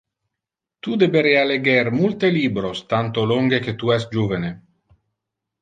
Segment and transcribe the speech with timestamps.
[0.85, 4.55] Tu deberea leger multe libros tanto longe que tu es juvene.